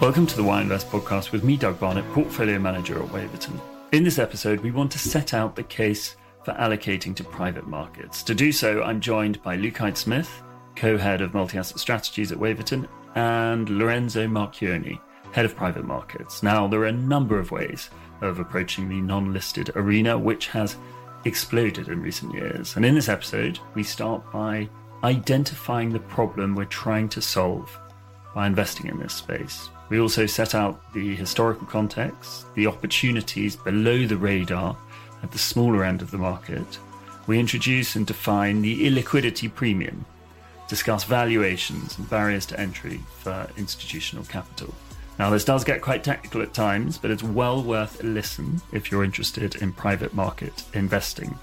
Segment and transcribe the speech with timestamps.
[0.00, 3.60] Welcome to the Why Invest podcast with me, Doug Barnett, Portfolio Manager at Waverton.
[3.90, 8.22] In this episode, we want to set out the case for allocating to private markets.
[8.22, 10.30] To do so, I'm joined by Luke Hyde Smith,
[10.76, 15.00] co head of multi asset strategies at Waverton, and Lorenzo Marchioni,
[15.32, 16.44] head of private markets.
[16.44, 17.90] Now, there are a number of ways
[18.20, 20.76] of approaching the non listed arena, which has
[21.24, 22.76] exploded in recent years.
[22.76, 24.70] And in this episode, we start by
[25.02, 27.76] identifying the problem we're trying to solve
[28.32, 29.70] by investing in this space.
[29.88, 34.76] We also set out the historical context, the opportunities below the radar
[35.22, 36.78] at the smaller end of the market.
[37.26, 40.04] We introduce and define the illiquidity premium,
[40.68, 44.74] discuss valuations and barriers to entry for institutional capital.
[45.18, 48.90] Now, this does get quite technical at times, but it's well worth a listen if
[48.90, 51.36] you're interested in private market investing.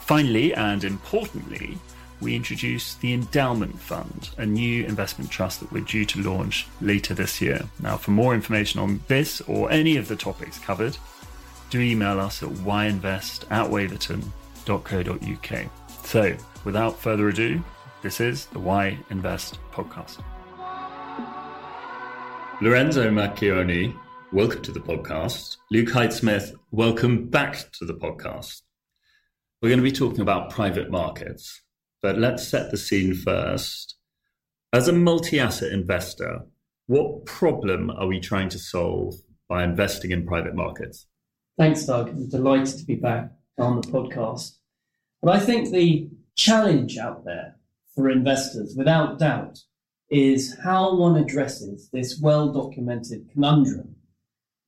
[0.00, 1.78] Finally, and importantly,
[2.20, 7.14] we introduce the Endowment Fund, a new investment trust that we're due to launch later
[7.14, 7.62] this year.
[7.80, 10.96] Now, for more information on this or any of the topics covered,
[11.70, 15.70] do email us at whyinvest at waverton.co.uk.
[16.04, 17.62] So, without further ado,
[18.02, 20.22] this is the Why Invest podcast.
[22.62, 23.94] Lorenzo Macchioni,
[24.32, 25.58] welcome to the podcast.
[25.70, 28.62] Luke Hyde Smith, welcome back to the podcast.
[29.60, 31.60] We're going to be talking about private markets,
[32.02, 33.96] but let's set the scene first.
[34.72, 36.42] As a multi asset investor,
[36.86, 39.14] what problem are we trying to solve
[39.48, 41.06] by investing in private markets?
[41.58, 42.10] Thanks, Doug.
[42.10, 44.56] I'm delighted to be back on the podcast.
[45.22, 47.56] But I think the challenge out there
[47.94, 49.58] for investors, without doubt,
[50.10, 53.96] is how one addresses this well documented conundrum,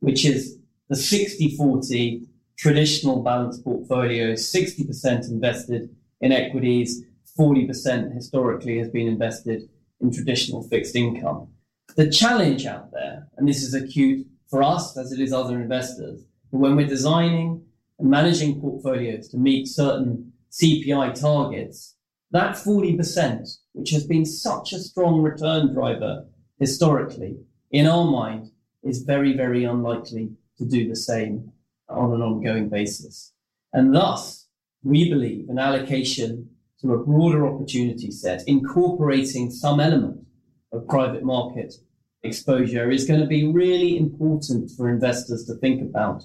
[0.00, 2.22] which is the 60 40
[2.58, 7.04] traditional balanced portfolio, 60% invested in equities,
[7.38, 9.68] 40% historically has been invested
[10.00, 11.48] in traditional fixed income.
[11.96, 16.24] The challenge out there, and this is acute for us as it is other investors,
[16.50, 17.64] when we're designing
[17.98, 21.96] and managing portfolios to meet certain CPI targets,
[22.30, 26.26] that 40%, which has been such a strong return driver
[26.58, 27.36] historically,
[27.70, 28.50] in our mind,
[28.82, 31.52] is very, very unlikely to do the same
[31.88, 33.32] on an ongoing basis.
[33.72, 34.46] And thus,
[34.82, 40.24] we believe an allocation to a broader opportunity set, incorporating some element
[40.72, 41.74] of private market
[42.22, 46.24] exposure is going to be really important for investors to think about.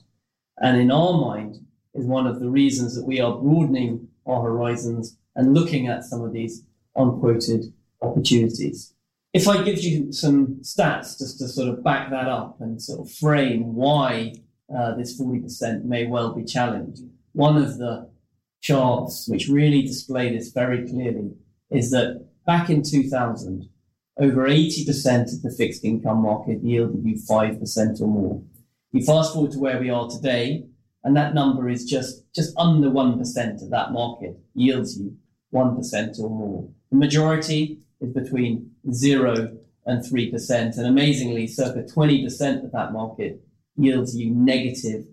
[0.57, 1.57] And in our mind,
[1.93, 6.21] is one of the reasons that we are broadening our horizons and looking at some
[6.21, 6.63] of these
[6.95, 7.65] unquoted
[8.01, 8.93] opportunities.
[9.33, 13.07] If I give you some stats just to sort of back that up and sort
[13.07, 14.33] of frame why
[14.75, 17.01] uh, this 40% may well be challenged,
[17.33, 18.09] one of the
[18.63, 21.31] charts which really display this very clearly
[21.69, 23.69] is that back in 2000,
[24.18, 28.41] over 80% of the fixed income market yielded you 5% or more.
[28.91, 30.66] You fast forward to where we are today,
[31.03, 35.18] and that number is just, just under 1% of that market yields you
[35.53, 36.69] 1% or more.
[36.91, 40.78] The majority is between 0 and 3%.
[40.78, 43.41] And amazingly, circa 20% of that market
[43.75, 45.06] yields you negative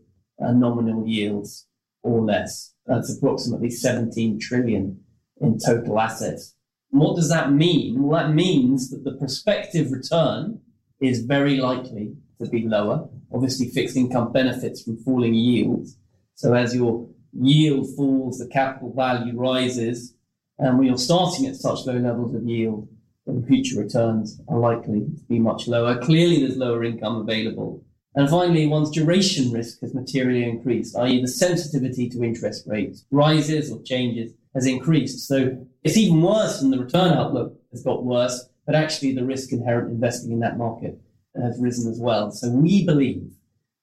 [0.44, 1.66] uh, nominal yields
[2.02, 2.74] or less.
[2.86, 5.00] That's approximately 17 trillion
[5.40, 6.54] in total assets.
[6.90, 8.02] What does that mean?
[8.02, 10.60] Well, that means that the prospective return
[11.00, 13.08] is very likely to be lower.
[13.32, 15.96] Obviously, fixed income benefits from falling yields.
[16.34, 20.14] So as your yield falls, the capital value rises,
[20.58, 22.88] and when you're starting at such low levels of yield,
[23.26, 25.98] then future returns are likely to be much lower.
[25.98, 27.84] Clearly, there's lower income available.
[28.14, 33.70] And finally, one's duration risk has materially increased, i.e., the sensitivity to interest rates rises
[33.70, 35.28] or changes has increased.
[35.28, 39.52] So it's even worse than the return outlook has got worse, but actually the risk
[39.52, 41.00] inherent investing in that market
[41.40, 42.32] has risen as well.
[42.32, 43.30] So we believe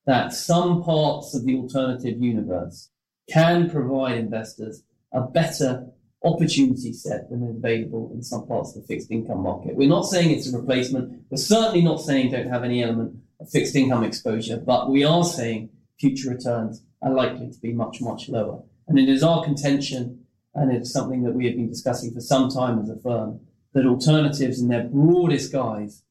[0.05, 2.89] that some parts of the alternative universe
[3.29, 4.83] can provide investors
[5.13, 5.87] a better
[6.23, 9.75] opportunity set than is available in some parts of the fixed income market.
[9.75, 11.23] We're not saying it's a replacement.
[11.29, 15.69] We're certainly not saying don't have any element fixed income exposure, but we are saying
[15.99, 18.63] future returns are likely to be much, much lower.
[18.87, 20.25] And it is our contention,
[20.55, 23.41] and it's something that we have been discussing for some time as a firm,
[23.73, 26.03] that alternatives in their broadest guise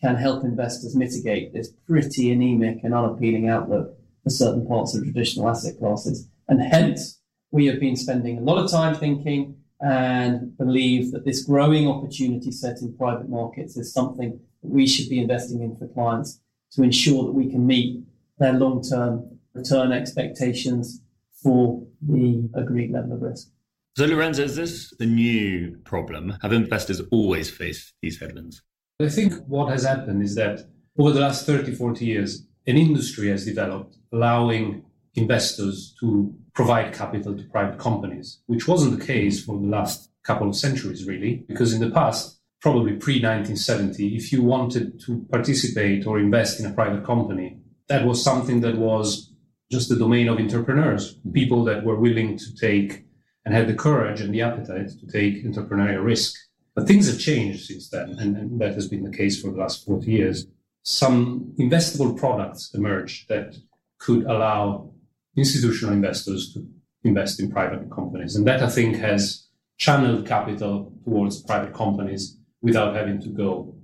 [0.00, 5.48] can help investors mitigate this pretty anemic and unappealing outlook for certain parts of traditional
[5.48, 6.28] asset classes.
[6.48, 7.20] And hence,
[7.52, 12.50] we have been spending a lot of time thinking and believe that this growing opportunity
[12.50, 16.40] set in private markets is something that we should be investing in for clients
[16.72, 18.02] to ensure that we can meet
[18.38, 21.02] their long-term return expectations
[21.42, 23.48] for the agreed level of risk.
[23.96, 26.38] So, Lorenzo, is this a new problem?
[26.40, 28.62] Have investors always faced these headwinds?
[29.00, 30.66] I think what has happened is that
[30.98, 34.84] over the last 30, 40 years, an industry has developed allowing
[35.14, 40.48] investors to provide capital to private companies, which wasn't the case for the last couple
[40.48, 46.06] of centuries, really, because in the past, probably pre 1970, if you wanted to participate
[46.06, 49.32] or invest in a private company, that was something that was
[49.70, 51.32] just the domain of entrepreneurs, mm-hmm.
[51.32, 53.04] people that were willing to take
[53.44, 56.34] and had the courage and the appetite to take entrepreneurial risk.
[56.74, 59.58] But things have changed since then, and, and that has been the case for the
[59.58, 60.46] last 40 years.
[60.84, 63.56] Some investable products emerged that
[63.98, 64.92] could allow
[65.36, 66.66] institutional investors to
[67.04, 68.36] invest in private companies.
[68.36, 73.74] And that I think has channeled capital towards private companies without having to go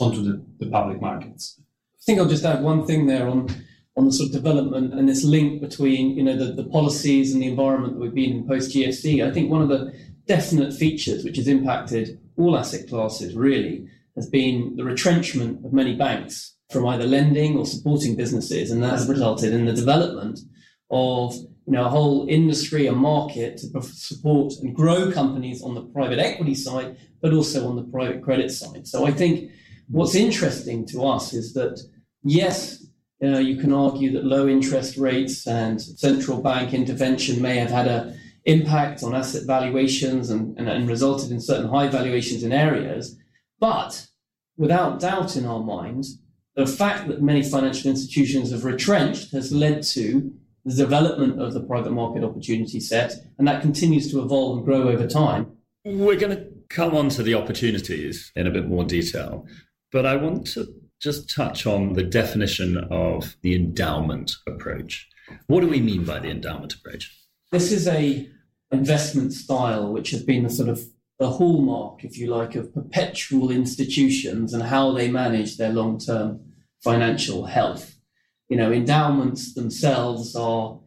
[0.00, 1.60] onto the, the public markets.
[1.60, 3.48] I think I'll just add one thing there on
[3.96, 7.42] on the sort of development and this link between you know the, the policies and
[7.42, 9.24] the environment that we've been in post GFC.
[9.24, 9.94] I think one of the
[10.26, 13.86] definite features which has impacted all asset classes really
[14.16, 18.90] has been the retrenchment of many banks from either lending or supporting businesses, and that
[18.90, 20.40] has resulted in the development
[20.94, 25.82] of you know a whole industry, a market to support and grow companies on the
[25.82, 28.86] private equity side, but also on the private credit side.
[28.86, 29.50] So I think
[29.88, 31.80] what's interesting to us is that
[32.22, 32.86] yes,
[33.22, 37.88] uh, you can argue that low interest rates and central bank intervention may have had
[37.88, 43.18] an impact on asset valuations and, and, and resulted in certain high valuations in areas,
[43.58, 44.06] but
[44.56, 46.20] without doubt in our minds,
[46.54, 50.32] the fact that many financial institutions have retrenched has led to
[50.64, 54.88] the development of the private market opportunity set, and that continues to evolve and grow
[54.88, 55.52] over time.
[55.84, 59.46] We're going to come on to the opportunities in a bit more detail,
[59.92, 60.66] but I want to
[61.00, 65.06] just touch on the definition of the endowment approach.
[65.46, 67.14] What do we mean by the endowment approach?
[67.52, 68.28] This is a
[68.72, 70.82] investment style which has been the sort of
[71.18, 76.40] the hallmark, if you like, of perpetual institutions and how they manage their long-term
[76.82, 77.93] financial health
[78.48, 80.78] you know, endowments themselves are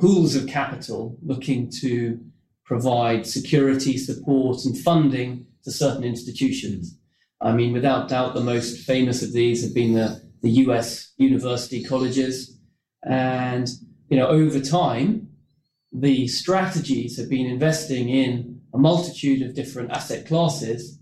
[0.00, 2.18] pools of capital looking to
[2.64, 6.98] provide security, support, and funding to certain institutions.
[7.40, 11.84] I mean, without doubt, the most famous of these have been the, the US university
[11.84, 12.58] colleges.
[13.04, 13.68] And,
[14.08, 15.28] you know, over time,
[15.92, 20.98] the strategies have been investing in a multitude of different asset classes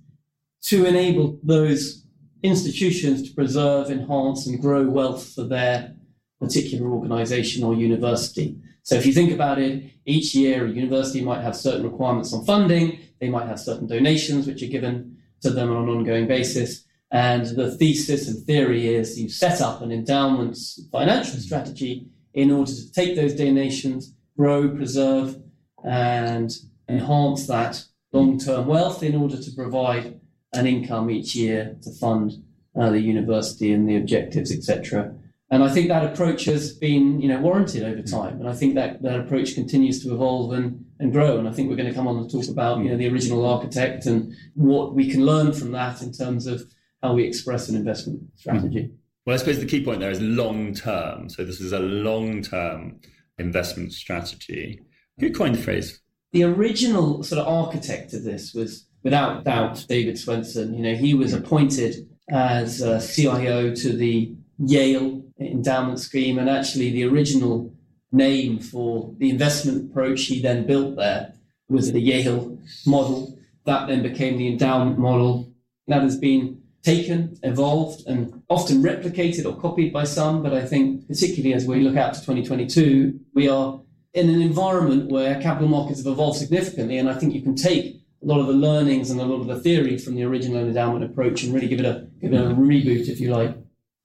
[0.63, 2.05] to enable those
[2.43, 5.95] institutions to preserve, enhance, and grow wealth for their
[6.41, 8.57] particular organization or university.
[8.83, 12.45] So if you think about it, each year a university might have certain requirements on
[12.45, 16.85] funding, they might have certain donations which are given to them on an ongoing basis.
[17.13, 22.73] And the thesis and theory is you set up an endowments financial strategy in order
[22.73, 25.37] to take those donations, grow, preserve,
[25.85, 26.51] and
[26.89, 30.21] enhance that long term wealth in order to provide
[30.53, 32.43] an income each year to fund
[32.79, 35.15] uh, the university and the objectives, etc.
[35.53, 38.39] And I think that approach has been, you know, warranted over time.
[38.39, 41.39] And I think that that approach continues to evolve and, and grow.
[41.39, 43.45] And I think we're going to come on and talk about, you know, the original
[43.45, 46.63] architect and what we can learn from that in terms of
[47.03, 48.91] how we express an investment strategy.
[49.27, 51.29] Well, I suppose the key point there is long term.
[51.29, 53.01] So this is a long term
[53.39, 54.81] investment strategy.
[55.19, 56.01] Who coined the phrase?
[56.33, 60.77] The original sort of architect of this was, without doubt, David Swensen.
[60.77, 62.79] You know, he was appointed as
[63.15, 67.73] CIO to the Yale endowment scheme, and actually the original
[68.13, 71.33] name for the investment approach he then built there
[71.69, 73.37] was the Yale model.
[73.65, 75.53] That then became the endowment model.
[75.87, 80.43] That has been taken, evolved, and often replicated or copied by some.
[80.43, 83.81] But I think, particularly as we look out to 2022, we are
[84.13, 86.99] in an environment where capital markets have evolved significantly.
[86.99, 89.47] And I think you can take a lot of the learnings and a lot of
[89.47, 92.55] the theory from the original endowment approach and really give it a give it a
[92.55, 93.57] reboot, if you like.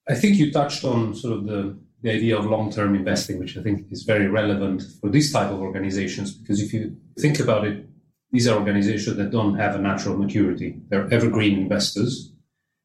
[0.07, 3.57] I think you touched on sort of the, the idea of long term investing, which
[3.57, 7.65] I think is very relevant for this type of organizations, because if you think about
[7.65, 7.87] it,
[8.31, 10.77] these are organizations that don't have a natural maturity.
[10.89, 12.33] They're evergreen investors.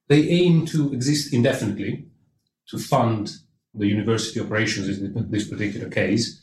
[0.09, 2.07] They aim to exist indefinitely
[2.69, 3.33] to fund
[3.75, 6.41] the university operations in this particular case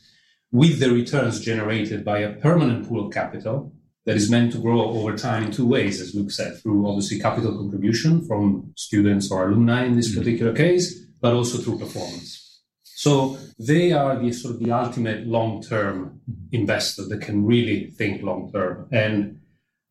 [0.51, 3.74] with the returns generated by a permanent pool of capital
[4.07, 7.19] that is meant to grow over time in two ways, as Luke said, through obviously
[7.19, 10.19] capital contribution from students or alumni in this mm-hmm.
[10.19, 12.61] particular case, but also through performance.
[12.83, 16.21] So they are the sort of the ultimate long-term
[16.53, 18.87] investor that can really think long-term.
[18.93, 19.41] And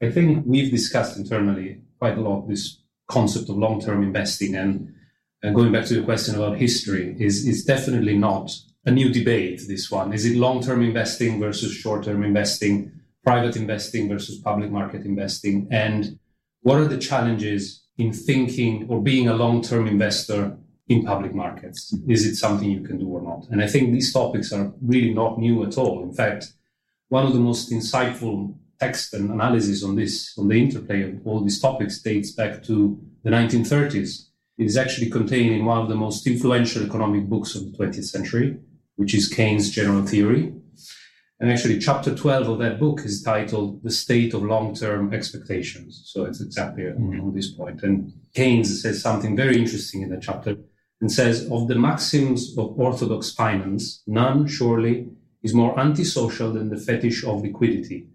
[0.02, 4.94] I think we've discussed internally quite a lot this concept of long-term investing and,
[5.42, 8.50] and going back to your question about history is, is definitely not
[8.87, 10.14] a new debate, this one.
[10.14, 12.92] Is it long-term investing versus short-term investing?
[13.26, 15.68] Private investing versus public market investing?
[15.71, 16.18] And
[16.62, 20.56] what are the challenges in thinking or being a long term investor
[20.88, 21.95] in public markets.
[22.06, 23.49] Is it something you can do or not?
[23.50, 26.02] And I think these topics are really not new at all.
[26.02, 26.52] In fact,
[27.09, 31.40] one of the most insightful texts and analysis on this, on the interplay of all
[31.40, 34.26] these topics, dates back to the 1930s.
[34.59, 38.04] It is actually contained in one of the most influential economic books of the 20th
[38.04, 38.59] century,
[38.97, 40.52] which is Keynes' General Theory.
[41.38, 46.02] And actually, chapter 12 of that book is titled The State of Long Term Expectations.
[46.07, 47.21] So it's exactly mm-hmm.
[47.21, 47.83] on this point.
[47.83, 50.57] And Keynes says something very interesting in that chapter
[51.00, 55.09] and says, Of the maxims of orthodox finance, none surely
[55.43, 58.09] is more antisocial than the fetish of liquidity.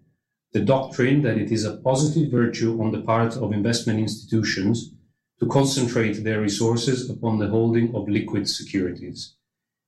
[0.52, 4.92] The doctrine that it is a positive virtue on the part of investment institutions
[5.38, 9.36] to concentrate their resources upon the holding of liquid securities.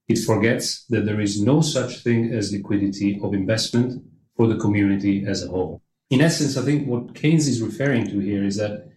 [0.09, 4.03] It forgets that there is no such thing as liquidity of investment
[4.37, 5.83] for the community as a whole.
[6.11, 8.89] In essence, I think what Keynes is referring to here is that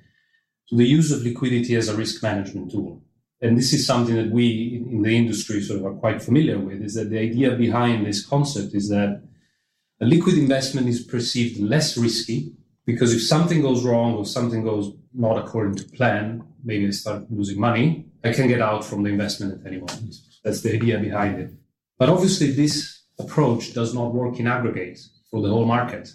[0.72, 3.02] the use of liquidity as a risk management tool.
[3.42, 6.82] And this is something that we in the industry sort of are quite familiar with,
[6.82, 9.22] is that the idea behind this concept is that
[10.02, 12.54] a liquid investment is perceived less risky
[12.86, 17.32] because if something goes wrong or something goes not according to plan, maybe I start
[17.32, 20.16] losing money, I can get out from the investment at any moment.
[20.48, 21.52] That's the idea behind it.
[22.00, 24.98] But obviously, this approach does not work in aggregate
[25.30, 26.08] for the whole market.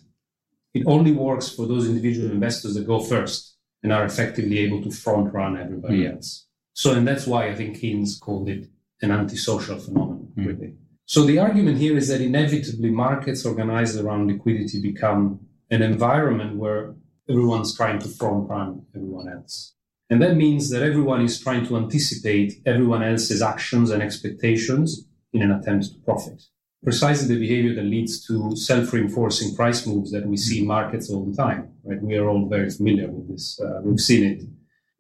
[0.73, 4.91] It only works for those individual investors that go first and are effectively able to
[4.91, 6.15] front run everybody mm.
[6.15, 6.47] else.
[6.73, 8.71] So, and that's why I think Keynes called it
[9.03, 10.47] an antisocial phenomenon, mm.
[10.47, 10.73] really.
[11.05, 16.95] So the argument here is that inevitably markets organized around liquidity become an environment where
[17.29, 19.75] everyone's trying to front run everyone else.
[20.13, 25.41] And that means that everyone is trying to anticipate everyone else's actions and expectations in
[25.41, 26.39] an attempt to profit.
[26.85, 31.25] Precisely the behavior that leads to self-reinforcing price moves that we see in markets all
[31.25, 31.71] the time.
[31.83, 32.03] Right?
[32.03, 33.59] We are all very familiar with this.
[33.59, 34.43] Uh, we've seen it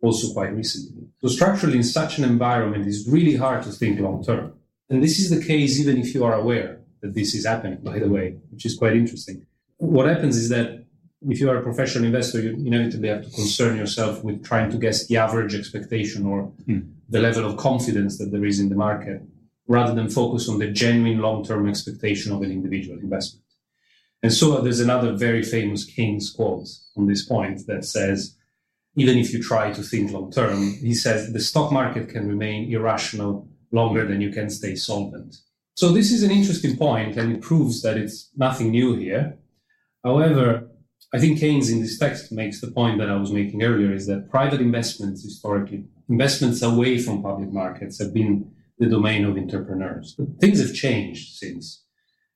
[0.00, 1.08] also quite recently.
[1.20, 4.54] So structurally, in such an environment, it's really hard to think long term.
[4.88, 7.98] And this is the case even if you are aware that this is happening, by
[7.98, 9.44] the way, which is quite interesting.
[9.76, 10.81] What happens is that
[11.28, 14.78] if you are a professional investor, you inevitably have to concern yourself with trying to
[14.78, 16.90] guess the average expectation or mm.
[17.08, 19.22] the level of confidence that there is in the market,
[19.66, 23.44] rather than focus on the genuine long-term expectation of an individual investment.
[24.22, 28.36] And so there's another very famous Keynes quote on this point that says,
[28.94, 32.70] even if you try to think long term, he says the stock market can remain
[32.72, 35.36] irrational longer than you can stay solvent.
[35.74, 39.38] So this is an interesting point and it proves that it's nothing new here.
[40.04, 40.68] However,
[41.14, 44.06] I think Keynes in this text makes the point that I was making earlier is
[44.06, 50.14] that private investments historically, investments away from public markets have been the domain of entrepreneurs.
[50.18, 51.84] But things have changed since.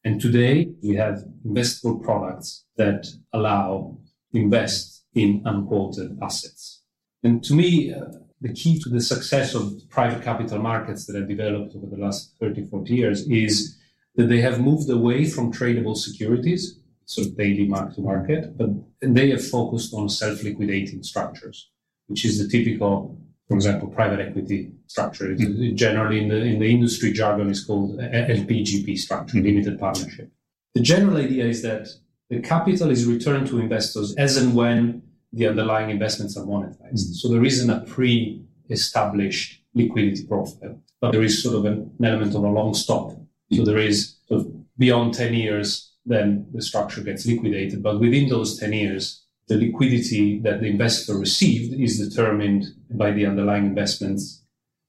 [0.05, 3.99] And today we have investable products that allow
[4.35, 6.83] invest in unquoted assets.
[7.23, 8.05] And to me, uh,
[8.43, 12.35] the key to the success of private capital markets that have developed over the last
[12.41, 13.79] 30, 40 years is
[14.17, 18.69] that they have moved away from tradable securities sort of daily mark to market, but
[19.01, 21.71] they have focused on self liquidating structures,
[22.09, 25.29] which is the typical, for example, private equity structure.
[25.29, 25.77] Mm-hmm.
[25.77, 29.47] Generally, in the, in the industry jargon, is called LPGP structure, mm-hmm.
[29.47, 30.31] limited partnership.
[30.75, 31.89] The general idea is that
[32.29, 37.05] the capital is returned to investors as and when the underlying investments are monetized.
[37.05, 37.19] Mm-hmm.
[37.21, 42.35] So there isn't a pre established liquidity profile, but there is sort of an element
[42.35, 43.13] of a long stop.
[43.53, 47.83] So there is sort of beyond 10 years then the structure gets liquidated.
[47.83, 53.27] But within those 10 years, the liquidity that the investor received is determined by the
[53.27, 54.43] underlying investment's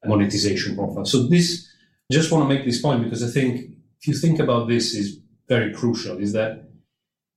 [0.06, 1.06] monetization profile.
[1.06, 1.68] So this,
[2.12, 5.20] just want to make this point because I think if you think about this is
[5.48, 6.64] very crucial, is that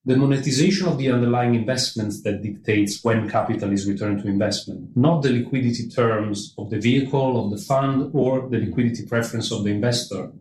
[0.05, 5.23] the monetization of the underlying investments that dictates when capital is returned to investment, not
[5.23, 9.71] the liquidity terms of the vehicle, of the fund, or the liquidity preference of the
[9.71, 10.33] investor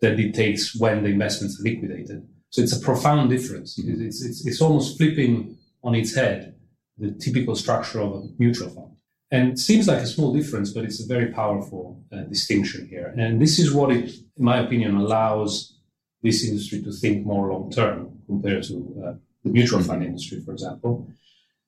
[0.00, 2.26] that dictates when the investments are liquidated.
[2.54, 3.76] So it's a profound difference.
[3.80, 6.54] It's, it's, it's almost flipping on its head
[6.96, 8.92] the typical structure of a mutual fund.
[9.32, 13.12] And it seems like a small difference, but it's a very powerful uh, distinction here.
[13.18, 15.80] And this is what it, in my opinion, allows
[16.22, 20.52] this industry to think more long term compared to uh, the mutual fund industry, for
[20.52, 21.10] example.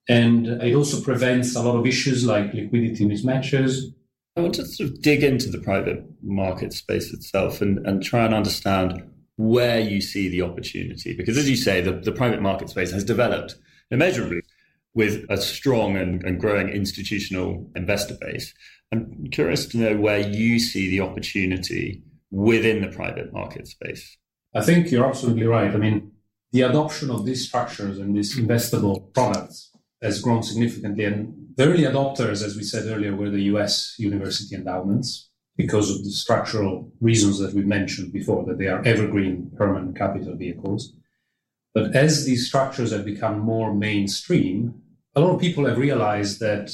[0.09, 3.93] And it also prevents a lot of issues like liquidity mismatches.
[4.37, 8.25] I want to sort of dig into the private market space itself and, and try
[8.25, 9.03] and understand
[9.37, 11.15] where you see the opportunity.
[11.15, 13.57] Because as you say, the, the private market space has developed
[13.91, 14.43] immeasurably
[14.95, 18.55] with a strong and, and growing institutional investor base.
[18.93, 24.17] I'm curious to know where you see the opportunity within the private market space.
[24.55, 25.71] I think you're absolutely right.
[25.71, 26.13] I mean,
[26.53, 31.05] the adoption of these structures and these investable products has grown significantly.
[31.05, 36.05] And the early adopters, as we said earlier, were the US university endowments because of
[36.05, 40.93] the structural reasons that we mentioned before, that they are evergreen permanent capital vehicles.
[41.75, 44.83] But as these structures have become more mainstream,
[45.15, 46.71] a lot of people have realized that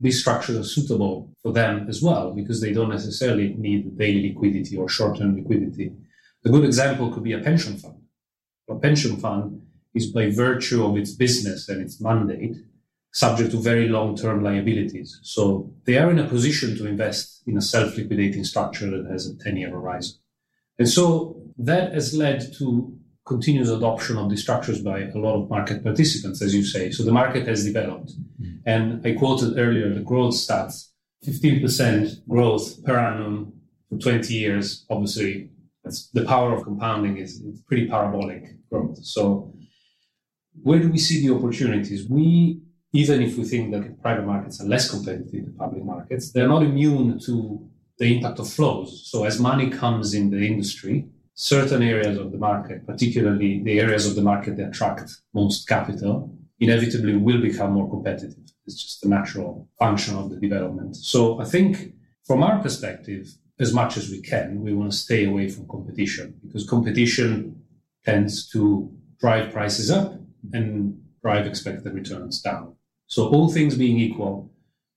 [0.00, 4.76] these structures are suitable for them as well because they don't necessarily need daily liquidity
[4.76, 5.92] or short term liquidity.
[6.44, 8.02] A good example could be a pension fund.
[8.68, 9.62] A pension fund
[9.94, 12.56] is by virtue of its business and its mandate
[13.16, 15.18] subject to very long term liabilities.
[15.22, 19.26] So they are in a position to invest in a self liquidating structure that has
[19.26, 20.18] a 10 year horizon.
[20.78, 22.94] And so that has led to
[23.24, 26.90] continuous adoption of these structures by a lot of market participants, as you say.
[26.90, 28.12] So the market has developed.
[28.40, 28.56] Mm-hmm.
[28.66, 30.90] And I quoted earlier the growth stats
[31.26, 33.54] 15% growth per annum
[33.88, 34.84] for 20 years.
[34.90, 35.48] Obviously,
[36.12, 38.98] the power of compounding is pretty parabolic growth.
[39.02, 39.54] So
[40.62, 42.08] where do we see the opportunities?
[42.08, 42.60] We,
[42.96, 46.62] even if we think that private markets are less competitive than public markets, they're not
[46.62, 49.08] immune to the impact of flows.
[49.10, 54.06] So as money comes in the industry, certain areas of the market, particularly the areas
[54.06, 58.44] of the market that attract most capital, inevitably will become more competitive.
[58.66, 60.96] It's just a natural function of the development.
[60.96, 61.92] So I think
[62.26, 66.34] from our perspective, as much as we can, we want to stay away from competition
[66.44, 67.62] because competition
[68.04, 70.14] tends to drive prices up
[70.52, 72.75] and drive expected returns down.
[73.08, 74.50] So all things being equal,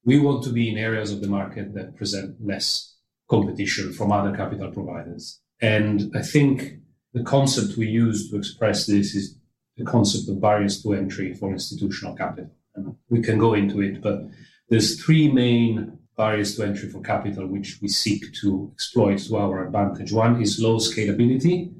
[0.03, 2.95] we want to be in areas of the market that present less
[3.29, 5.39] competition from other capital providers.
[5.61, 6.79] And I think
[7.13, 9.37] the concept we use to express this is
[9.77, 12.51] the concept of barriers to entry for institutional capital.
[12.75, 14.21] And we can go into it, but
[14.69, 19.65] there's three main barriers to entry for capital which we seek to exploit to our
[19.65, 20.11] advantage.
[20.11, 21.73] One is low scalability.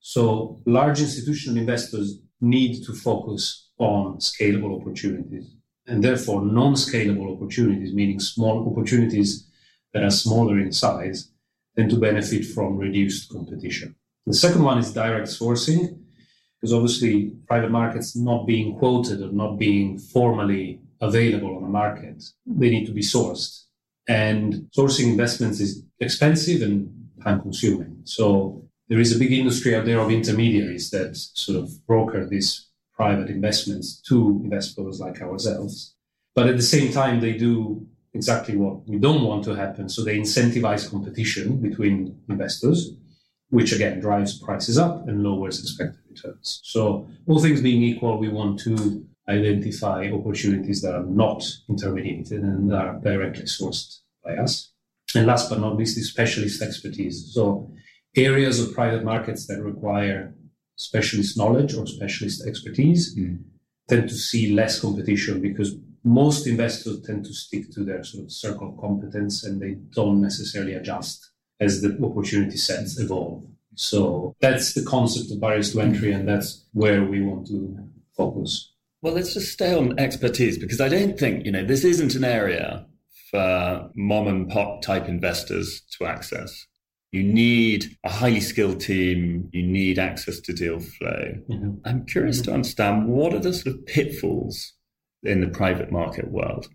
[0.00, 5.56] So large institutional investors need to focus on scalable opportunities
[5.90, 9.46] and therefore non-scalable opportunities, meaning small opportunities
[9.92, 11.30] that are smaller in size,
[11.76, 13.96] tend to benefit from reduced competition.
[14.26, 15.98] The second one is direct sourcing,
[16.60, 22.22] because obviously private markets not being quoted or not being formally available on the market,
[22.46, 23.64] they need to be sourced.
[24.08, 28.02] And sourcing investments is expensive and time consuming.
[28.04, 32.69] So there is a big industry out there of intermediaries that sort of broker these
[33.00, 35.94] private investments to investors like ourselves.
[36.36, 39.88] But at the same time, they do exactly what we don't want to happen.
[39.88, 41.96] So they incentivize competition between
[42.28, 42.78] investors,
[43.48, 46.60] which again drives prices up and lowers expected returns.
[46.74, 48.74] So all things being equal, we want to
[49.28, 54.52] identify opportunities that are not intermediated and are directly sourced by us.
[55.14, 57.32] And last but not least is specialist expertise.
[57.32, 57.70] So
[58.14, 60.34] areas of private markets that require
[60.80, 63.38] specialist knowledge or specialist expertise mm.
[63.88, 68.32] tend to see less competition because most investors tend to stick to their sort of
[68.32, 73.44] circle of competence and they don't necessarily adjust as the opportunity sets evolve.
[73.74, 77.78] So that's the concept of barriers to entry, and that's where we want to
[78.16, 78.72] focus.
[79.02, 82.24] Well, let's just stay on expertise because I don't think, you know, this isn't an
[82.24, 82.86] area
[83.30, 86.66] for mom and pop type investors to access.
[87.12, 89.48] You need a highly skilled team.
[89.52, 91.34] You need access to deal flow.
[91.48, 91.70] Mm-hmm.
[91.84, 94.74] I'm curious to understand what are the sort of pitfalls
[95.22, 96.68] in the private market world?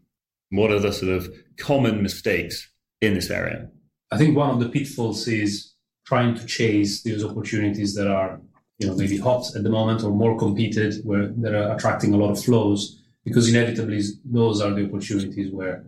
[0.50, 2.70] What are the sort of common mistakes
[3.02, 3.70] in this area?
[4.12, 5.74] I think one of the pitfalls is
[6.06, 8.40] trying to chase those opportunities that are,
[8.78, 12.18] you know, maybe hot at the moment or more competed, where that are attracting a
[12.18, 15.86] lot of flows, because inevitably those are the opportunities where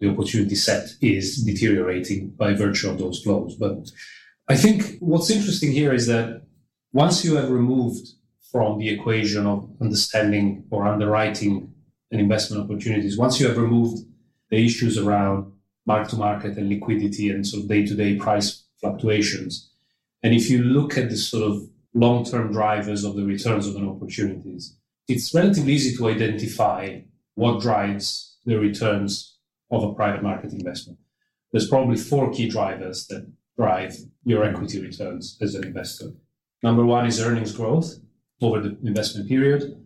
[0.00, 3.56] the opportunity set is deteriorating by virtue of those flows.
[3.56, 3.90] But
[4.48, 6.42] I think what's interesting here is that
[6.92, 8.06] once you have removed
[8.50, 11.72] from the equation of understanding or underwriting
[12.10, 13.18] an investment opportunities.
[13.18, 14.04] Once you have removed
[14.50, 15.52] the issues around
[15.86, 19.70] mark to market and liquidity and sort of day to day price fluctuations,
[20.22, 23.76] and if you look at the sort of long term drivers of the returns of
[23.76, 24.76] an opportunities,
[25.08, 27.00] it's relatively easy to identify
[27.34, 29.35] what drives the returns
[29.70, 30.98] of a private market investment.
[31.52, 36.10] There's probably four key drivers that drive your equity returns as an investor.
[36.62, 37.94] Number one is earnings growth
[38.40, 39.82] over the investment period.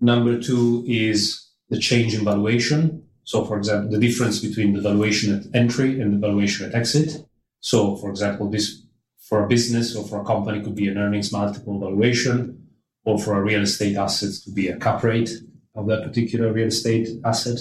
[0.00, 3.04] Number two is the change in valuation.
[3.24, 7.24] So, for example, the difference between the valuation at entry and the valuation at exit.
[7.60, 8.82] So, for example, this
[9.28, 12.66] for a business or for a company could be an earnings multiple valuation,
[13.04, 15.30] or for a real estate asset could be a cap rate
[15.74, 17.58] of that particular real estate asset.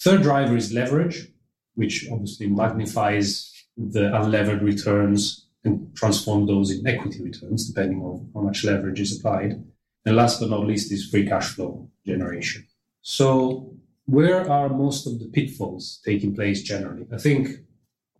[0.00, 1.28] Third driver is leverage,
[1.74, 8.40] which obviously magnifies the unlevered returns and transform those in equity returns, depending on how
[8.40, 9.62] much leverage is applied.
[10.04, 12.66] And last but not least is free cash flow generation.
[13.02, 13.74] So,
[14.06, 17.06] where are most of the pitfalls taking place generally?
[17.12, 17.48] I think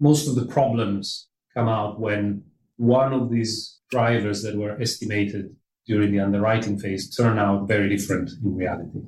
[0.01, 2.43] most of the problems come out when
[2.77, 5.55] one of these drivers that were estimated
[5.87, 9.01] during the underwriting phase turn out very different in reality.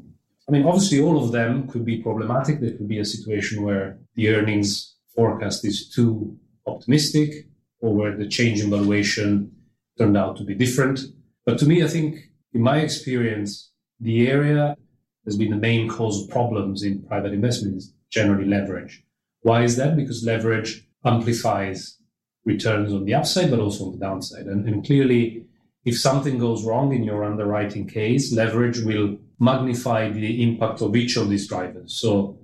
[0.51, 2.59] I mean, obviously, all of them could be problematic.
[2.59, 6.37] There could be a situation where the earnings forecast is too
[6.67, 7.47] optimistic
[7.81, 9.53] or where the change in valuation
[9.97, 10.99] turned out to be different.
[11.47, 12.17] But to me, I think
[12.53, 14.77] in my experience, the area
[15.25, 19.05] has been the main cause of problems in private investments, generally leverage.
[19.43, 19.95] Why is that?
[19.95, 21.97] Because leverage amplifies
[22.45, 24.47] returns on the upside, but also on the downside.
[24.47, 25.45] And, and clearly,
[25.85, 31.16] if something goes wrong in your underwriting case, leverage will magnify the impact of each
[31.16, 31.94] of these drivers.
[31.94, 32.38] So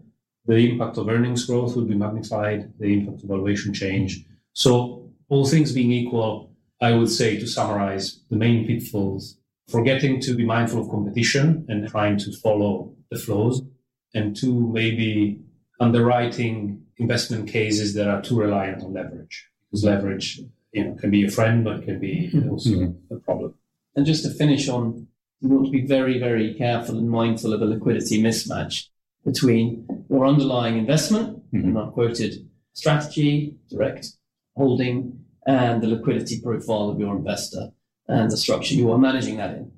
[0.47, 4.25] the impact of earnings growth will be magnified, the impact of valuation change.
[4.55, 10.35] So all things being equal, I would say to summarize the main pitfalls, forgetting to
[10.35, 13.63] be mindful of competition and trying to follow the flows.
[14.15, 15.41] And two, maybe
[15.79, 20.41] underwriting investment cases that are too reliant on leverage because leverage
[20.73, 23.15] you know, can be a friend, but can be also mm-hmm.
[23.15, 23.55] a problem.
[23.95, 25.09] And just to finish on,
[25.41, 28.87] you want to be very, very careful and mindful of a liquidity mismatch
[29.25, 31.69] between your underlying investment, mm-hmm.
[31.69, 34.13] and unquoted strategy, direct
[34.57, 37.71] holding, and the liquidity profile of your investor
[38.09, 39.73] and the structure you are managing that in.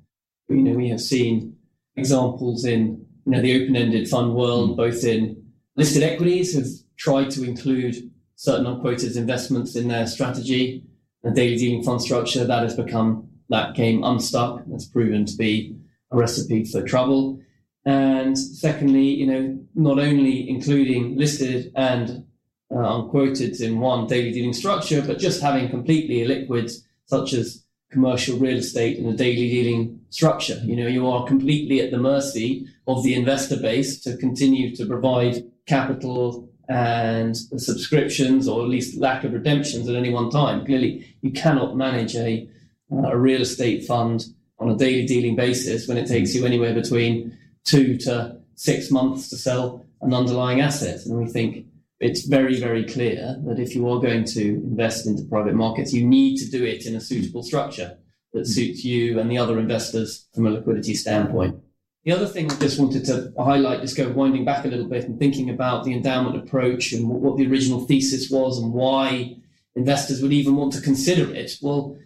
[0.47, 1.55] You know, we have seen
[1.95, 4.77] examples in you know the open-ended fund world, mm-hmm.
[4.77, 5.43] both in
[5.75, 6.67] listed equities have
[6.97, 10.83] tried to include certain unquoted investments in their strategy
[11.23, 14.63] a daily dealing fund structure that has become that came unstuck.
[14.67, 15.75] That's proven to be
[16.11, 17.39] a recipe for trouble.
[17.85, 22.25] And secondly, you know, not only including listed and
[22.71, 28.37] uh, unquoted in one daily dealing structure, but just having completely illiquids such as commercial
[28.37, 30.61] real estate in a daily dealing structure.
[30.63, 34.85] You know, you are completely at the mercy of the investor base to continue to
[34.85, 40.65] provide capital and subscriptions or at least lack of redemptions at any one time.
[40.65, 42.47] Clearly, you cannot manage a,
[42.91, 44.25] a real estate fund
[44.59, 49.29] on a daily dealing basis when it takes you anywhere between two to six months
[49.29, 51.05] to sell an underlying asset.
[51.05, 51.65] And we think
[51.99, 56.05] it's very, very clear that if you are going to invest into private markets, you
[56.05, 57.97] need to do it in a suitable structure
[58.33, 61.59] that suits you and the other investors from a liquidity standpoint.
[62.05, 65.05] The other thing I just wanted to highlight, just go winding back a little bit
[65.05, 69.35] and thinking about the endowment approach and what the original thesis was and why
[69.75, 71.57] investors would even want to consider it.
[71.61, 71.97] Well,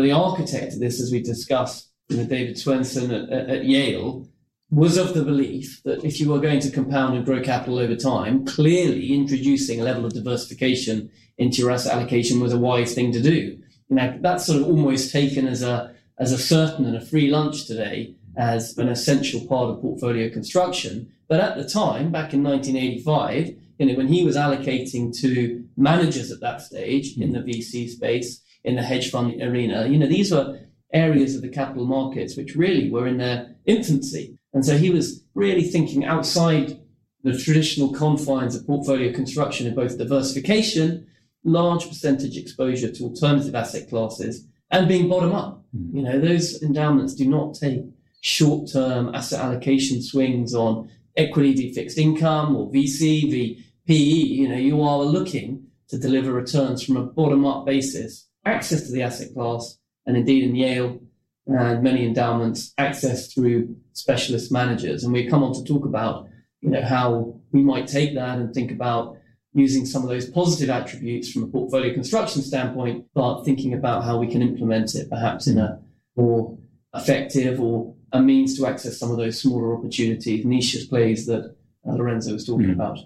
[0.00, 4.28] the architect of this, as we discussed, know, David Swensen at, at, Yale,
[4.70, 7.94] was of the belief that if you were going to compound and grow capital over
[7.94, 13.12] time, clearly introducing a level of diversification into your asset allocation was a wise thing
[13.12, 13.58] to do.
[13.90, 17.66] Now that's sort of almost taken as a as a certain and a free lunch
[17.66, 21.12] today as an essential part of portfolio construction.
[21.28, 26.30] But at the time, back in 1985, you know, when he was allocating to managers
[26.30, 30.32] at that stage in the VC space, in the hedge fund arena, you know, these
[30.32, 30.58] were
[30.92, 34.38] areas of the capital markets which really were in their infancy.
[34.52, 36.78] And so he was really thinking outside
[37.24, 41.06] the traditional confines of portfolio construction in both diversification,
[41.44, 45.64] large percentage exposure to alternative asset classes, and being bottom up.
[45.76, 45.94] Mm.
[45.94, 47.82] You know, those endowments do not take
[48.20, 54.48] short term asset allocation swings on equity v fixed income or VC v PE, you
[54.48, 59.02] know, you are looking to deliver returns from a bottom up basis, access to the
[59.02, 61.00] asset class, and indeed in Yale
[61.46, 65.04] and many endowments, access through specialist managers.
[65.04, 66.28] And we come on to talk about,
[66.60, 69.16] you know, how we might take that and think about
[69.54, 74.18] using some of those positive attributes from a portfolio construction standpoint, but thinking about how
[74.18, 75.78] we can implement it perhaps in a
[76.16, 76.56] more
[76.94, 81.54] effective or a means to access some of those smaller opportunities, niche plays that
[81.86, 82.74] uh, Lorenzo was talking mm.
[82.74, 82.98] about.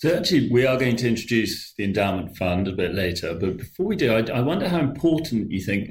[0.00, 3.34] So actually, we are going to introduce the endowment fund a bit later.
[3.34, 5.90] But before we do, I, I wonder how important you think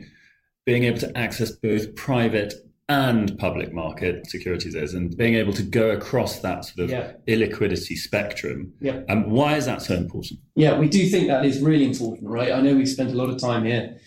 [0.65, 2.55] being able to access both private
[2.87, 7.11] and public market securities is, and being able to go across that sort of yeah.
[7.27, 8.73] illiquidity spectrum.
[8.81, 9.01] Yeah.
[9.07, 10.39] And um, why is that so important?
[10.55, 12.51] Yeah, we do think that is really important, right?
[12.51, 13.99] I know we spent a lot of time here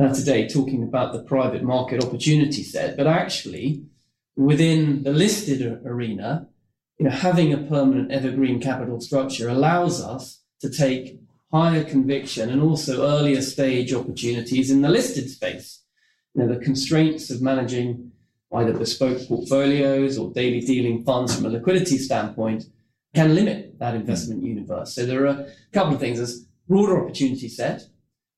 [0.00, 3.86] uh, today talking about the private market opportunity set, but actually
[4.36, 6.47] within the listed arena,
[6.98, 11.20] you know, having a permanent evergreen capital structure allows us to take
[11.52, 15.82] higher conviction and also earlier stage opportunities in the listed space.
[16.34, 18.12] You know, the constraints of managing
[18.52, 22.64] either bespoke portfolios or daily dealing funds from a liquidity standpoint
[23.14, 24.94] can limit that investment universe.
[24.94, 26.18] So there are a couple of things.
[26.18, 27.82] There's broader opportunity set.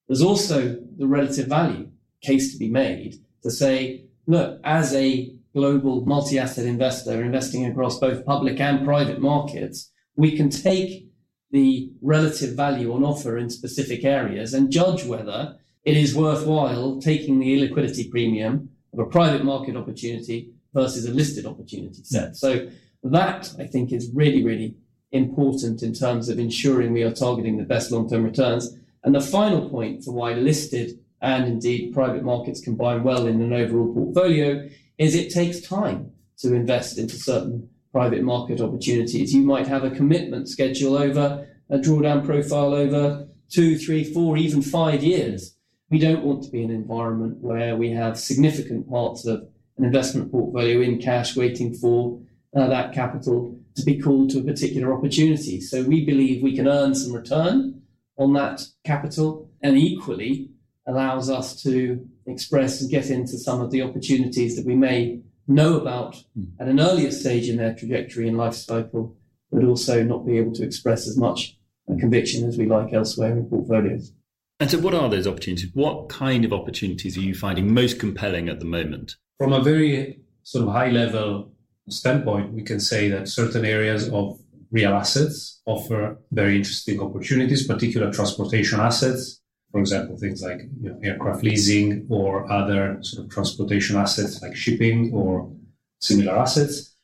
[0.07, 1.91] There's also the relative value
[2.23, 8.25] case to be made to say, look, as a global multi-asset investor investing across both
[8.25, 11.09] public and private markets, we can take
[11.51, 17.39] the relative value on offer in specific areas and judge whether it is worthwhile taking
[17.39, 22.37] the illiquidity premium of a private market opportunity versus a listed opportunity set.
[22.37, 22.69] So
[23.03, 24.77] that I think is really, really
[25.13, 28.77] important in terms of ensuring we are targeting the best long-term returns.
[29.03, 33.53] And the final point for why listed and indeed private markets combine well in an
[33.53, 34.69] overall portfolio
[35.01, 39.35] is it takes time to invest into certain private market opportunities.
[39.35, 44.61] You might have a commitment schedule over a drawdown profile over two, three, four, even
[44.61, 45.57] five years.
[45.89, 49.85] We don't want to be in an environment where we have significant parts of an
[49.85, 52.21] investment portfolio in cash waiting for
[52.55, 55.63] uh, that capital to be called to a particular opportunity.
[55.63, 57.81] So we believe we can earn some return
[58.19, 60.51] on that capital and equally
[60.87, 65.81] allows us to express and get into some of the opportunities that we may know
[65.81, 66.45] about hmm.
[66.61, 69.17] at an earlier stage in their trajectory and life cycle,
[69.51, 71.57] but also not be able to express as much
[71.99, 74.13] conviction as we like elsewhere in portfolios.
[74.61, 75.71] And so, what are those opportunities?
[75.75, 79.17] What kind of opportunities are you finding most compelling at the moment?
[79.39, 81.53] From a very sort of high level
[81.89, 84.39] standpoint, we can say that certain areas of
[84.71, 89.40] real assets offer very interesting opportunities, particular transportation assets.
[89.73, 94.57] For example, things like you know, aircraft leasing or other sort of transportation assets like
[94.57, 95.53] shipping or
[96.01, 96.97] similar assets,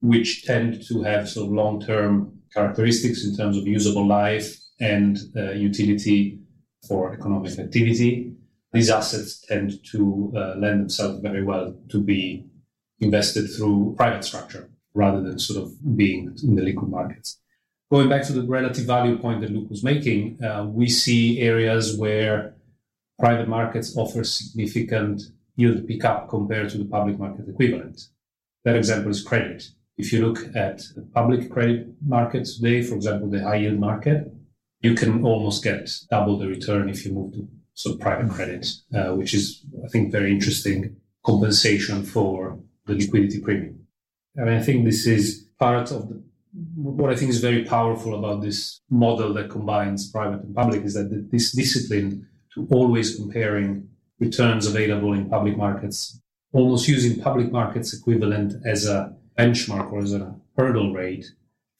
[0.00, 5.18] which tend to have sort of long term characteristics in terms of usable life and
[5.36, 6.40] uh, utility
[6.86, 8.32] for economic activity.
[8.72, 12.46] These assets tend to uh, lend themselves very well to be
[13.00, 17.40] invested through private structure rather than sort of being in the liquid markets.
[17.90, 21.96] Going back to the relative value point that Luke was making, uh, we see areas
[21.98, 22.54] where
[23.18, 25.22] private markets offer significant
[25.56, 28.00] yield pickup compared to the public market equivalent.
[28.64, 29.70] That example is credit.
[29.98, 34.32] If you look at the public credit market today, for example, the high yield market,
[34.80, 38.68] you can almost get double the return if you move to sort of private credit,
[38.94, 43.86] uh, which is, I think, very interesting compensation for the liquidity premium.
[44.36, 48.42] And I think this is part of the, what I think is very powerful about
[48.42, 54.66] this model that combines private and public is that this discipline to always comparing returns
[54.66, 56.20] available in public markets,
[56.52, 61.26] almost using public markets equivalent as a benchmark or as a hurdle rate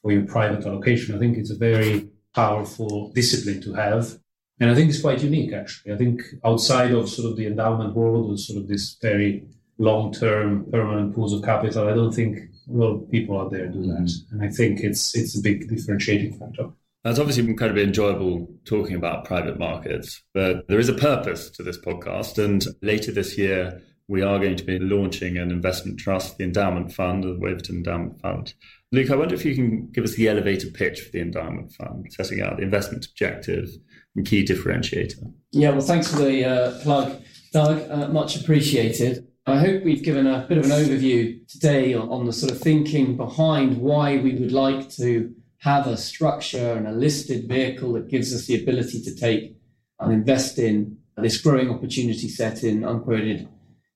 [0.03, 1.15] for your private allocation.
[1.15, 4.19] I think it's a very powerful discipline to have.
[4.61, 5.93] And I think it's quite unique, actually.
[5.93, 9.47] I think outside of sort of the endowment world or sort of this very
[9.81, 13.67] long term permanent pools of capital, I don't think a lot of people out there
[13.67, 14.03] do that.
[14.03, 14.35] Mm-hmm.
[14.35, 16.71] And I think it's it's a big differentiating factor.
[17.03, 21.79] That's obviously incredibly enjoyable talking about private markets, but there is a purpose to this
[21.79, 22.37] podcast.
[22.43, 26.93] And later this year, we are going to be launching an investment trust, the Endowment
[26.93, 28.53] Fund, the Waverton Endowment Fund.
[28.93, 32.07] Luke, I wonder if you can give us the elevator pitch for the Endowment Fund,
[32.11, 33.71] setting out the investment objective
[34.15, 35.33] and key differentiator.
[35.53, 37.91] Yeah, well, thanks for the uh, plug, Doug.
[37.91, 39.27] Uh, much appreciated.
[39.51, 43.17] I hope we've given a bit of an overview today on, the sort of thinking
[43.17, 48.33] behind why we would like to have a structure and a listed vehicle that gives
[48.33, 49.57] us the ability to take
[49.99, 53.49] and invest in this growing opportunity set in unquoted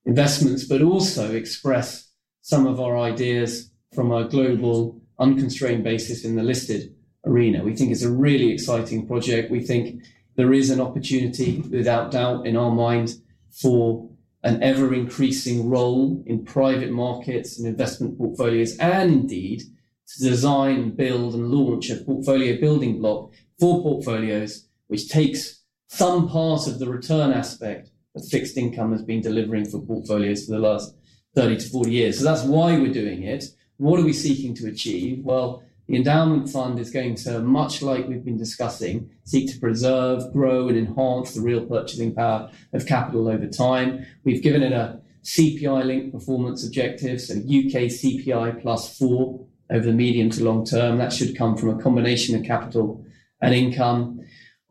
[0.05, 2.09] investments, but also express
[2.41, 6.93] some of our ideas from a global, unconstrained basis in the listed
[7.25, 7.63] arena.
[7.63, 9.49] We think it's a really exciting project.
[9.49, 10.03] We think
[10.35, 13.15] there is an opportunity, without doubt, in our mind,
[13.51, 14.09] for
[14.45, 19.63] an ever increasing role in private markets and investment portfolios, and indeed
[20.07, 26.67] to design, build, and launch a portfolio building block for portfolios, which takes some part
[26.67, 30.95] of the return aspect that fixed income has been delivering for portfolios for the last
[31.33, 32.19] 30 to 40 years.
[32.19, 33.45] So that's why we're doing it.
[33.77, 35.23] What are we seeking to achieve?
[35.23, 40.33] Well, the endowment fund is going to, much like we've been discussing, seek to preserve,
[40.33, 44.05] grow, and enhance the real purchasing power of capital over time.
[44.23, 49.93] We've given it a CPI linked performance objective, so UK CPI plus four over the
[49.93, 50.97] medium to long term.
[50.97, 53.05] That should come from a combination of capital
[53.41, 54.21] and income.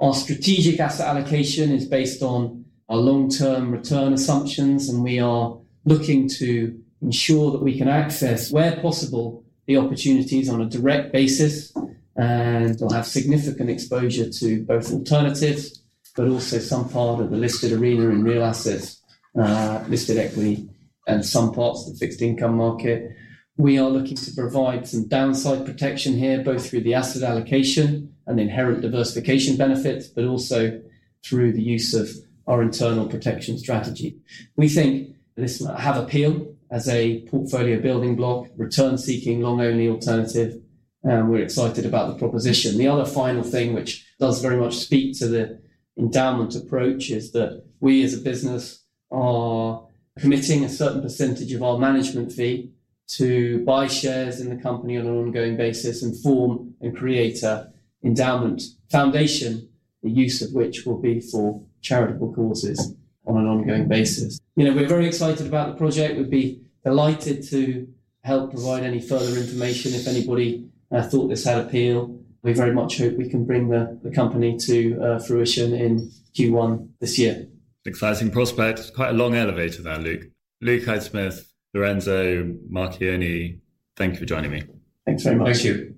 [0.01, 6.29] Our strategic asset allocation is based on our long-term return assumptions, and we are looking
[6.29, 11.73] to ensure that we can access, where possible, the opportunities on a direct basis,
[12.17, 15.83] and we'll have significant exposure to both alternatives,
[16.17, 19.03] but also some part of the listed arena in real assets,
[19.39, 20.69] uh, listed equity,
[21.07, 23.11] and some parts of the fixed income market.
[23.57, 28.41] We are looking to provide some downside protection here, both through the asset allocation and
[28.41, 30.81] inherent diversification benefits, but also
[31.25, 32.09] through the use of
[32.47, 34.17] our internal protection strategy.
[34.57, 40.61] We think this have appeal as a portfolio building block, return seeking, long only alternative,
[41.03, 42.79] and we're excited about the proposition.
[42.79, 45.61] The other final thing, which does very much speak to the
[45.99, 49.87] endowment approach, is that we as a business are
[50.19, 52.73] committing a certain percentage of our management fee
[53.07, 57.71] to buy shares in the company on an ongoing basis and form and create a
[58.03, 59.69] endowment foundation,
[60.03, 62.95] the use of which will be for charitable causes
[63.27, 64.39] on an ongoing basis.
[64.57, 66.17] You know, we're very excited about the project.
[66.17, 67.89] We'd be delighted to
[68.23, 72.19] help provide any further information if anybody uh, thought this had appeal.
[72.43, 76.89] We very much hope we can bring the, the company to uh, fruition in Q1
[77.01, 77.47] this year.
[77.87, 78.95] Exciting prospect.
[78.95, 80.25] Quite a long elevator there, Luke.
[80.61, 83.59] Luke Hyde Smith, Lorenzo Marchioni,
[83.97, 84.63] thank you for joining me.
[85.07, 85.57] Thanks very much.
[85.57, 85.97] Thank you.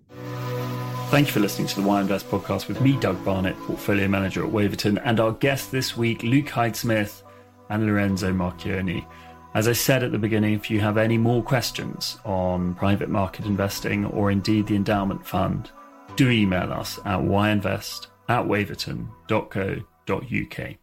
[1.08, 4.44] Thank you for listening to the Why Invest podcast with me, Doug Barnett, portfolio manager
[4.44, 7.22] at Waverton, and our guests this week, Luke Hyde Smith
[7.70, 9.06] and Lorenzo Marchioni.
[9.54, 13.46] As I said at the beginning, if you have any more questions on private market
[13.46, 15.70] investing or indeed the endowment fund,
[16.16, 20.76] do email us at whyinvest at waverton.co.uk.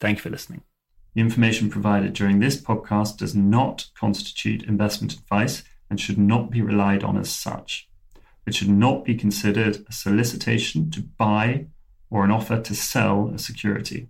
[0.00, 0.62] Thank you for listening.
[1.14, 6.62] The information provided during this podcast does not constitute investment advice and should not be
[6.62, 7.88] relied on as such.
[8.46, 11.66] It should not be considered a solicitation to buy
[12.10, 14.08] or an offer to sell a security.